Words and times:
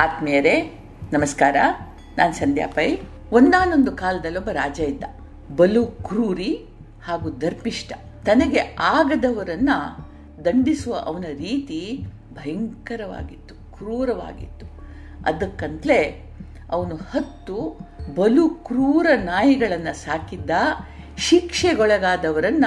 ಆತ್ಮೀಯರೇ, 0.00 0.84
ನಮಸ್ಕಾರ. 1.12 1.56
ನಾನು 2.16 2.32
ಸಂಧ್ಯಾ 2.32 2.66
ಪೈ. 2.66 2.96
ಒಂದಾನೊಂದು 3.32 3.92
ಕಾಲದಲ್ಲೊಬ್ಬ 3.92 4.50
ರಾಜ 4.50 4.80
ಇದ್ದ. 4.80 5.04
ಬಲು 5.56 5.86
ಕ್ರೂರಿ 5.86 6.66
ಹಾಗೂ 7.04 7.30
ದರ್ಪಿಷ್ಟ 7.30 7.92
ತನಗೆ 8.26 8.76
ಆಗದವರನ್ನ 8.78 9.68
ದಂಡಿಸುವ 10.44 10.94
ಅವನ 10.94 11.20
ರೀತಿ 11.20 12.06
ಭಯಂಕರವಾಗಿತ್ತು, 12.32 13.54
ಕ್ರೂರವಾಗಿತ್ತು. 13.54 14.66
ಅದಕ್ಕಂತಲೇ 15.26 16.30
ಅವನು 16.70 16.96
ಹತ್ತು 16.96 17.78
ಬಲು 18.14 18.48
ಕ್ರೂರ 18.48 19.06
ನಾಯಿಗಳನ್ನು 19.16 19.94
ಸಾಕಿದ್ದ, 19.94 20.50
ಶಿಕ್ಷೆಗೊಳಗಾದವರನ್ನ 21.18 22.64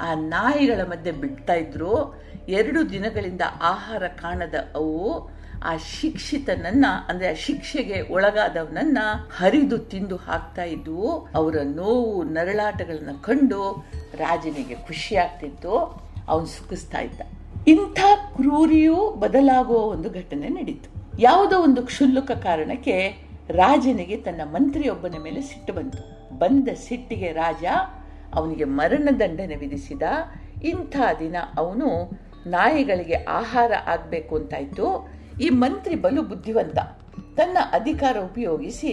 ಆ 0.00 0.14
ನಾಯಿಗಳ 0.14 0.82
ಮಧ್ಯೆ 0.82 1.12
ಬಿಡ್ತಾ 1.12 1.52
ಇದ್ರು. 1.52 2.22
ಎರಡು 2.48 2.90
ದಿನಗಳಿಂದ 2.90 3.40
ಆಹಾರ 3.60 4.06
ಕಾಣದ 4.06 4.54
ಅವು 4.74 5.30
ಆ 5.64 5.76
ಶಿಕ್ಷಿತನನ್ನ, 5.76 6.86
ಅಂದ್ರೆ 7.08 7.30
ಆ 7.30 7.34
ಶಿಕ್ಷೆಗೆ 7.34 8.12
ಒಳಗಾದವನನ್ನ 8.12 8.98
ಹರಿದು 9.36 9.78
ತಿಂದು 9.78 10.16
ಹಾಕ್ತಾ 10.16 10.64
ಇದ್ವು 10.64 11.28
ಅವರ 11.34 11.56
ನೋವು, 11.64 12.24
ನರಳಾಟಗಳನ್ನ 12.24 13.10
ಕಂಡು 13.20 13.84
ರಾಜನಿಗೆ 14.14 14.74
ಖುಷಿ 14.74 15.16
ಆಗ್ತಿತ್ತು. 15.16 16.02
ಅವನು 16.28 16.46
ಸುಖಿಸ್ತಾ 16.46 17.00
ಇದ್ದ. 17.00 17.20
ಇಂಥ 17.66 18.00
ಕ್ರೂರಿಯೂ 18.36 19.10
ಬದಲಾಗುವ 19.10 19.76
ಒಂದು 19.76 20.10
ಘಟನೆ 20.10 20.48
ನಡೀತು. 20.48 21.20
ಯಾವುದೋ 21.20 21.62
ಒಂದು 21.62 21.82
ಕ್ಷುಲ್ಲಕ 21.82 22.30
ಕಾರಣಕ್ಕೆ 22.30 23.16
ರಾಜನಿಗೆ 23.50 24.16
ತನ್ನ 24.16 24.40
ಮಂತ್ರಿಯೊಬ್ಬನ 24.44 25.14
ಮೇಲೆ 25.22 25.42
ಸಿಟ್ಟು 25.42 25.72
ಬಂತು. 25.72 26.32
ಬಂದ 26.38 26.68
ಸಿಟ್ಟಿಗೆ 26.74 27.32
ರಾಜ 27.32 27.64
ಅವನಿಗೆ 28.34 28.64
ಮರಣದಂಡನೆ 28.64 29.56
ವಿಧಿಸಿದ. 29.56 30.02
ಇಂಥ 30.62 30.96
ದಿನ 31.18 31.36
ಅವನು 31.56 32.10
ನಾಯಿಗಳಿಗೆ 32.46 33.14
ಆಹಾರ 33.14 33.72
ಆಗಬೇಕು 33.86 34.36
ಅಂತಾಯ್ತು. 34.36 35.08
ಈ 35.42 35.48
ಮಂತ್ರಿ 35.62 35.94
ಬಲು 35.94 36.22
ಬುದ್ಧಿವಂತ. 36.22 36.78
ತನ್ನ 37.36 37.58
ಅಧಿಕಾರ 37.72 38.16
ಉಪಯೋಗಿಸಿ 38.30 38.92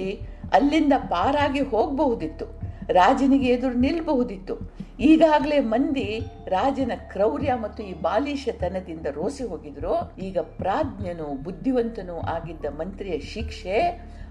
ಅಲ್ಲಿಂದ 0.53 0.93
ಪಾರಾಗಿ 1.09 1.61
ಹೋಗಬಹುದಿತ್ತು. 1.71 2.45
ರಾಜನಿಗೆ 2.93 3.47
ಎದುರು 3.47 3.73
ನಿಲ್ಲಬಹುದಿತ್ತು 3.73 4.53
ಈಗಾಗಲೇ 4.99 5.59
ಮಂದಿ 5.73 6.05
ರಾಜನ 6.47 6.91
ಕ್ರೌರ್ಯ 7.11 7.51
ಮತ್ತು 7.53 7.81
ಈ 7.83 7.93
ಬಾಲಿಶತನದಿಂದ 8.01 9.07
ರೋಸಿ 9.17 9.43
ಹೋಗಿದ್ರು. 9.43 9.93
ಈಗ 10.19 10.37
ಪ್ರಾಜ್ಞನು 10.39 11.27
ಬುದ್ಧಿವಂತನೂ 11.43 12.15
ಆಗಿದ್ದ 12.35 12.65
ಮಂತ್ರಿಯ 12.79 13.19
ಶಿಕ್ಷೆ 13.33 13.77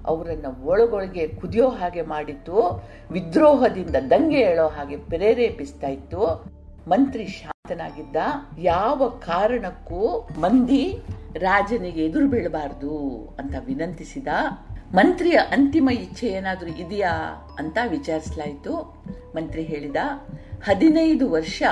ಅವರನ್ನ 0.06 0.46
ಒಳಗೊಳಗೆ 0.62 1.24
ಕುದಿಯೋ 1.28 1.68
ಹಾಗೆ 1.68 2.02
ಮಾಡಿತ್ತು. 2.02 2.56
ವಿದ್ರೋಹದಿಂದ 3.10 3.96
ದಂಗೆ 4.10 4.40
ಏಳೋ 4.40 4.66
ಹಾಗೆ 4.68 4.96
ಪ್ರೇರೇಪಿಸ್ತಾ 4.96 5.88
ಇತ್ತು. 5.88 6.22
ಮಂತ್ರಿ 6.88 7.26
ಶಾಂತನಾಗಿದ್ದ 7.26 8.16
ಯಾವ 8.58 9.08
ಕಾರಣಕ್ಕೂ 9.08 10.28
ಮಂದಿ 10.40 10.84
ರಾಜನಿಗೆ 11.36 12.04
ಎದುರು 12.04 12.28
ಬೀಳಬಾರ್ದು 12.28 12.96
ಅಂತ 13.38 13.54
ವಿನಂತಿಸಿದ. 13.66 14.28
ಮಂತ್ರಿಯ 14.94 15.32
ಅಂತಿಮ 15.32 15.88
ಇಚ್ಛೆ 15.90 16.26
ಏನಾದರೂ 16.26 16.70
ಇದೆಯಾ 16.70 17.10
ಅಂತ 17.58 17.78
ವಿಚಾರಿಸಲಾಯಿತು. 17.88 19.02
ಮಂತ್ರಿ 19.36 19.62
ಹೇಳಿದ, 19.62 19.96
ಹದಿನೈದು 20.64 21.30
ವರ್ಷ 21.30 21.62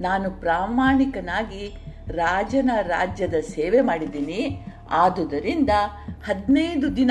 ನಾನು 0.00 0.30
ಪ್ರಾಮಾಣಿಕನಾಗಿ 0.30 1.76
ರಾಜನ 2.08 2.70
ರಾಜ್ಯದ 2.82 3.34
ಸೇವೆ 3.34 3.80
ಮಾಡಿದ್ದೀನಿ. 3.80 4.64
ಆದುದರಿಂದ 4.90 5.70
ಹದಿನೈದು 6.24 6.96
ದಿನ 6.96 7.10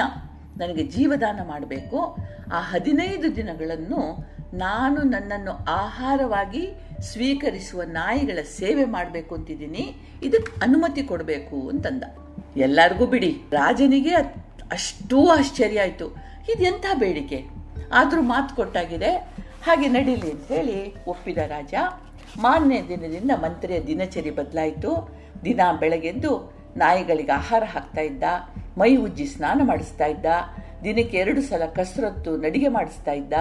ನನಗೆ 0.58 0.84
ಜೀವದಾನ 0.84 1.40
ಮಾಡಬೇಕು. 1.48 2.18
ಆ 2.54 2.60
ಹದಿನೈದು 2.60 3.36
ದಿನಗಳನ್ನು 3.36 4.36
ನಾನು 4.54 5.02
ನನ್ನನ್ನು 5.02 5.52
ಆಹಾರವಾಗಿ 5.68 6.70
ಸ್ವೀಕರಿಸುವ 7.00 7.84
ನಾಯಿಗಳ 7.84 8.42
ಸೇವೆ 8.44 8.86
ಮಾಡಬೇಕು 8.86 9.36
ಅಂತಿದ್ದೀನಿ. 9.36 9.96
ಇದಕ್ಕೆ 10.24 10.52
ಅನುಮತಿ 10.64 11.04
ಕೊಡಬೇಕು 11.04 11.70
ಅಂತಂದ. 11.70 12.04
ಎಲ್ಲರಿಗೂ 12.58 13.06
ಬಿಡಿ. 13.06 13.42
ರಾಜನಿಗೆ 13.52 14.16
ಅಷ್ಟೂ 14.72 15.28
ಆಶ್ಚರ್ಯ 15.28 15.82
ಆಯಿತು. 15.82 16.16
ಇದೆಂಥ 16.54 16.86
ಬೇಡಿಕೆ? 16.94 17.44
ಆದರೂ 17.94 18.22
ಮಾತು 18.22 18.56
ಕೊಟ್ಟಾಗಿದೆ. 18.56 19.16
ಹಾಗೆ 19.66 19.88
ನಡೀಲಿ 19.88 20.32
ಅಂತ 20.32 20.48
ಹೇಳಿ 20.48 21.06
ಒಪ್ಪಿದ 21.08 21.38
ರಾಜ. 21.38 21.74
ಮಾನ್ಯ 22.38 22.88
ದಿನದಿಂದ 22.88 23.32
ಮಂತ್ರಿಯ 23.36 23.80
ದಿನಚರಿ 23.80 24.30
ಬದಲಾಯಿತು. 24.30 25.18
ದಿನ 25.46 25.62
ಬೆಳಗ್ಗೆದ್ದು 25.80 26.54
ನಾಯಿಗಳಿಗೆ 26.78 27.32
ಆಹಾರ 27.32 27.64
ಹಾಕ್ತಾ 27.64 28.02
ಇದ್ದ. 28.02 28.24
ಮೈ 28.78 28.96
ಉಜ್ಜಿ 28.96 29.26
ಸ್ನಾನ 29.26 29.62
ಮಾಡಿಸ್ತಾ 29.64 30.06
ಇದ್ದ, 30.06 30.26
ದಿನಕ್ಕೆ 30.84 31.18
ಎರಡು 31.18 31.42
ಸಲ 31.42 31.64
ಕಸರತ್ತು 31.66 32.38
ನಡಿಗೆ 32.38 32.68
ಮಾಡಿಸ್ತಾ 32.68 33.12
ಇದ್ದ, 33.12 33.34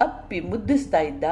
ಅಪ್ಪಿ 0.00 0.40
ಮುದ್ದಿಸ್ತಾ 0.40 1.00
ಇದ್ದ, 1.00 1.24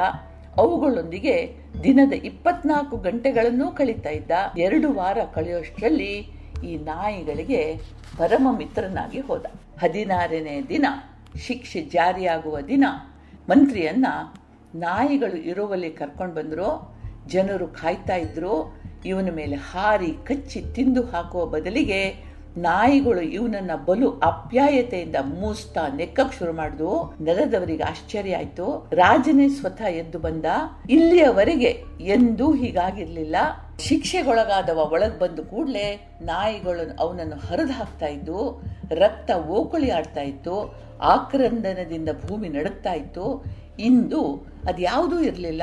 ಅವುಗಳೊಂದಿಗೆ 0.57 1.35
ದಿನದ 1.83 2.13
ಇಪ್ಪತ್ನಾಲ್ಕು 2.13 2.97
ಗಂಟೆಗಳನ್ನೂ 2.97 3.71
ಕಳೀತಾ 3.71 4.09
ಇದ್ದ. 4.09 4.31
ಎರಡು 4.57 4.93
ವಾರ 4.93 5.17
ಕಳೆಯೋಷ್ಟರಲ್ಲಿ 5.33 6.13
ಈ 6.63 6.77
ನಾಯಿಗಳಿಗೆ 6.77 7.61
ಪರಮ 8.17 8.47
ಮಿತ್ರನಾಗಿ 8.57 9.19
ಹೋದ. 9.19 9.45
ಹದಿನಾರನೇ 9.81 10.61
ದಿನ, 10.61 10.85
ಶಿಕ್ಷೆ 11.47 11.81
ಜಾರಿಯಾಗುವ 11.81 12.59
ದಿನ, 12.61 12.85
ಮಂತ್ರಿಯನ್ನ 13.49 14.05
ನಾಯಿಗಳು 14.75 15.35
ಇರುವಲ್ಲಿ 15.35 15.91
ಕರ್ಕೊಂಡು 15.91 16.35
ಬಂದರು, 16.35 16.69
ಜನರು 17.27 17.67
ಕಾಯ್ತಾ 17.67 18.15
ಇದ್ರು, 18.15 18.53
ಇವನ 19.05 19.29
ಮೇಲೆ 19.35 19.55
ಹಾರಿ 19.55 20.11
ಕಚ್ಚಿ 20.23 20.61
ತಿಂದು 20.75 21.01
ಹಾಕುವ 21.03 21.45
ಬದಲಿಗೆ 21.45 22.32
ನಾಯಿಗಳು 22.57 23.21
ಇವನನ್ನ 23.21 23.71
ಬಲು 23.85 24.11
ಅಪ್ಯಾಯತೆಯಿಂದ 24.11 25.15
ಮೂಸ್ತಾ 25.23 25.87
ನೆಕ್ಕಕ್ 25.87 26.33
ಶುರು 26.33 26.53
ಮಾಡಿದ್ವು 26.53 27.23
ನೆಲದವರಿಗೆ 27.23 27.83
ಆಶ್ಚರ್ಯ 27.83 28.37
ಆಯ್ತು. 28.37 28.89
ರಾಜನೇ 28.91 29.47
ಸ್ವತಃ 29.47 29.83
ಎದ್ದು 29.83 30.19
ಬಂದ. 30.19 30.45
ಇಲ್ಲಿಯವರೆಗೆ 30.89 31.83
ಎಂದೂ 31.99 32.53
ಹೀಗಾಗಿರ್ಲಿಲ್ಲ. 32.53 33.35
ಶಿಕ್ಷೆಗೊಳಗಾದವ 33.79 34.89
ಒಳಗ್ 34.91 35.19
ಬಂದು 35.19 35.45
ಕೂಡಲೇ 35.45 36.07
ನಾಯಿಗಳು 36.21 36.97
ಅವನನ್ನು 36.97 37.35
ಹರಿದು 37.35 37.73
ಹಾಕ್ತಾ 37.73 38.05
ಇದ್ದು, 38.05 38.63
ರಕ್ತ 38.91 39.31
ಓಕುಳಿ 39.31 39.91
ಆಡ್ತಾ 39.91 40.21
ಇತ್ತು. 40.21 40.75
ಆಕ್ರಂದನದಿಂದ 41.01 42.09
ಭೂಮಿ 42.27 42.49
ನಡುತ್ತಾ 42.49 42.93
ಇತ್ತು. 42.93 43.45
ಇಂದು 43.79 44.47
ಅದ್ಯಾವುದೂ 44.67 45.19
ಇರಲಿಲ್ಲ. 45.19 45.61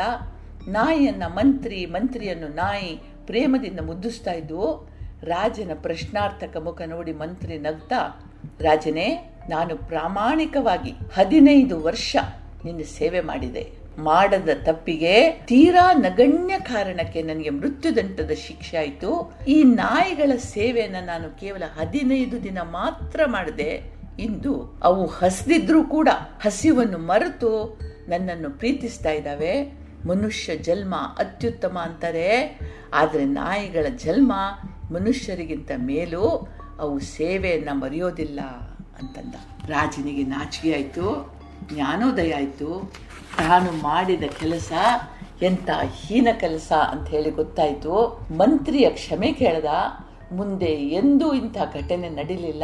ನಾಯಿಯನ್ನ 0.68 1.22
ಮಂತ್ರಿ, 1.26 1.86
ಮಂತ್ರಿಯನ್ನು 1.86 2.48
ನಾಯಿ 2.48 3.02
ಪ್ರೇಮದಿಂದ 3.26 3.80
ಮುದ್ದಿಸ್ತಾ 3.80 4.32
ಇದ್ವು 4.32 4.89
ರಾಜನ 5.24 5.70
ಪ್ರಶ್ನಾರ್ಥಕ 5.82 6.56
ಮುಖ 6.56 6.82
ನೋಡಿ 6.82 7.12
ಮಂತ್ರಿ 7.12 7.58
ನಗ್ತಾ, 7.58 8.24
ರಾಜನೇ, 8.60 9.36
ನಾನು 9.48 9.76
ಪ್ರಾಮಾಣಿಕವಾಗಿ 9.76 10.94
ಹದಿನೈದು 11.14 11.82
ವರ್ಷ 11.82 12.16
ನಿನ್ನ 12.64 12.80
ಸೇವೆ 12.82 13.20
ಮಾಡಿದೆ. 13.20 13.80
ಮಾಡದ 13.98 14.48
ತಪ್ಪಿಗೆ 14.64 15.30
ತೀರಾ 15.30 15.92
ನಗಣ್ಯ 15.92 16.58
ಕಾರಣಕ್ಕೆ 16.58 17.22
ನನಗೆ 17.22 17.50
ಮೃತ್ಯುದಂಡದ 17.50 18.30
ಶಿಕ್ಷೆ 18.30 18.76
ಆಯಿತು. 18.76 19.38
ಈ 19.48 19.62
ನಾಯಿಗಳ 19.62 20.36
ಸೇವೆಯನ್ನು 20.36 21.04
ನಾನು 21.04 21.38
ಕೇವಲ 21.38 21.62
ಹದಿನೈದು 21.80 22.42
ದಿನ 22.42 22.58
ಮಾತ್ರ 22.58 23.20
ಮಾಡಿದೆ. 23.26 23.82
ಇಂದು 24.18 24.80
ಅವು 24.82 25.06
ಹಸಿದಿದ್ರೂ 25.06 25.84
ಕೂಡ 25.84 26.08
ಹಸಿವನ್ನು 26.42 26.98
ಮರೆತು 26.98 27.78
ನನ್ನನ್ನು 28.08 28.50
ಪ್ರೀತಿಸ್ತಾ 28.50 29.10
ಇದ್ದಾವೆ. 29.10 29.72
ಮನುಷ್ಯ 30.06 30.56
ಜನ್ಮ 30.56 30.94
ಅತ್ಯುತ್ತಮ 30.94 31.78
ಅಂತಾರೆ. 31.82 32.58
ಆದರೆ 32.94 33.24
ನಾಯಿಗಳ 33.24 33.86
ಜನ್ಮ 33.96 34.32
ಮನುಷ್ಯರಿಗಿಂತ 34.92 35.70
ಮೇಲೂ 35.76 36.48
ಅವು 36.80 36.98
ಸೇವೆಯನ್ನು 36.98 37.74
ಮರೆಯೋದಿಲ್ಲ 37.74 38.40
ಅಂತಂದ. 39.02 39.34
ರಾಜನಿಗೆ 39.70 40.22
ನಾಚಿಕೆ 40.22 40.74
ಆಯಿತು, 40.74 41.34
ಜ್ಞಾನೋದಯ 41.74 42.34
ಆಯಿತು. 42.34 42.92
ತಾನು 43.38 43.72
ಮಾಡಿದ 43.72 44.22
ಕೆಲಸ 44.22 44.72
ಎಂಥ 45.42 45.70
ಹೀನ 45.92 46.28
ಕೆಲಸ 46.40 46.72
ಅಂತ 46.72 47.08
ಹೇಳಿ 47.08 47.30
ಗೊತ್ತಾಯಿತು. 47.30 48.20
ಮಂತ್ರಿಯ 48.36 48.90
ಕ್ಷಮೆ 48.90 49.32
ಕೇಳ್ದ. 49.32 49.64
ಮುಂದೆ 50.32 50.66
ಎಂದೂ 50.66 51.32
ಇಂಥ 51.32 51.56
ಘಟನೆ 51.74 52.08
ನಡೀಲಿಲ್ಲ. 52.08 52.62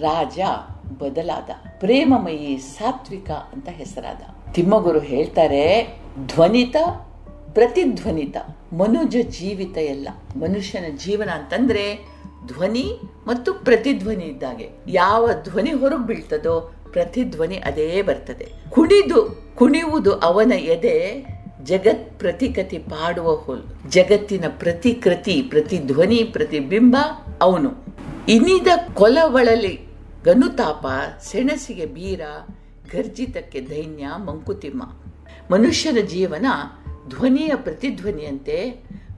ರಾಜ 0.00 0.38
ಬದಲಾದ, 0.98 1.50
ಪ್ರೇಮಮಯಿ 1.80 2.56
ಸಾತ್ವಿಕ 2.56 3.30
ಅಂತ 3.30 3.68
ಹೆಸರಾದ. 3.68 4.52
ತಿಮ್ಮಗುರು 4.52 4.98
ಹೇಳ್ತಾರೆ, 4.98 5.98
ಧ್ವನಿತ 6.26 6.76
ಪ್ರತಿಧ್ವನಿತ, 7.56 8.36
ಮನುಜ 8.72 9.16
ಜೀವಿತ 9.22 9.78
ಎಲ್ಲ. 9.78 10.08
ಮನುಷ್ಯನ 10.36 10.96
ಜೀವನ 10.96 11.30
ಅಂತಂದ್ರೆ 11.30 12.06
ಧ್ವನಿ 12.46 13.00
ಮತ್ತು 13.26 13.54
ಪ್ರತಿಧ್ವನಿ 13.54 14.24
ಇದ್ದಾಗೆ. 14.24 14.70
ಯಾವ 14.88 15.30
ಧ್ವನಿ 15.42 15.70
ಹೊರಗೆ 15.72 16.06
ಬೀಳ್ತದೋ 16.06 16.72
ಪ್ರತಿಧ್ವನಿ 16.92 17.56
ಅದೇ 17.56 18.02
ಬರ್ತದೆ. 18.02 18.52
ಕುಣಿದು, 18.70 19.42
ಕುಣಿಯುವುದು 19.56 20.12
ಅವನ 20.12 20.52
ಎದೆ, 20.52 21.26
ಜಗತ್ 21.64 22.18
ಪ್ರತಿಕತಿ 22.18 22.78
ಪಾಡುವ 22.78 23.34
ಹೋಲ್. 23.34 23.90
ಜಗತ್ತಿನ 23.90 24.44
ಪ್ರತಿಕೃತಿ, 24.48 25.42
ಪ್ರತಿಧ್ವನಿ, 25.42 26.24
ಪ್ರತಿಬಿಂಬ 26.24 26.96
ಅವನು. 27.40 27.72
ಇನಿದ 28.28 28.66
ಕೊಲವಳಲಿ 28.94 29.88
ಗನುತಾಪ, 30.24 30.86
ಸೆಣಸಿಗೆ 31.22 31.86
ಬೀರ 31.86 32.20
ಗರ್ಜಿತಕ್ಕೆ 32.92 33.60
ದೈನ್ಯ, 33.70 34.06
ಮಂಕುತಿಮ್ಮ. 34.16 34.82
ಮನುಷ್ಯನ 35.50 35.98
ಜೀವನ 36.06 36.46
ಧ್ವನಿಯ 37.08 37.52
ಪ್ರತಿಧ್ವನಿಯಂತೆ 37.56 38.70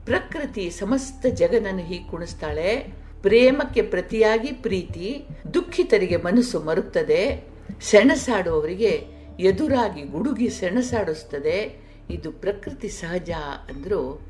ಪ್ರಕೃತಿ 0.05 0.69
ಸಮಸ್ತ 0.69 1.25
ಜಗನನ್ನು 1.25 1.81
ಹೀಗೆ 1.81 2.09
ಕುಣಿಸ್ತಾಳೆ. 2.11 2.93
ಪ್ರೇಮಕ್ಕೆ 3.21 3.81
ಪ್ರತಿಯಾಗಿ 3.81 4.51
ಪ್ರೀತಿ, 4.51 5.25
ದುಃಖಿತರಿಗೆ 5.53 6.17
ಮನಸ್ಸು 6.17 6.59
ಮರುತ್ತದೆ 6.59 7.43
ಸೆಣಸಾಡುವವರಿಗೆ 7.81 9.07
ಎದುರಾಗಿ 9.39 10.01
ಗುಡುಗಿ 10.01 10.49
ಸೆಣಸಾಡಿಸ್ತದೆ. 10.49 11.89
ಇದು 12.09 12.31
ಪ್ರಕೃತಿ 12.31 12.89
ಸಹಜ 12.89 13.29
ಅಂದರು 13.69 14.21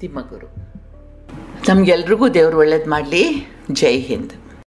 ತಿಮ್ಮಗುರು. 0.00 0.46
ನಮಗೆಲ್ರಿಗೂ 1.68 2.28
ದೇವರು 2.28 2.58
ಒಳ್ಳೇದು 2.58 2.90
ಮಾಡಲಿ. 2.90 3.46
ಜೈ 3.72 3.98
ಹಿಂದ್. 3.98 4.32